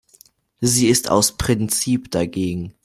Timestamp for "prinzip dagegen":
1.37-2.73